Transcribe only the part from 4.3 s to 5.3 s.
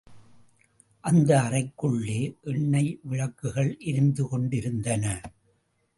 கொண்டிருந்தன.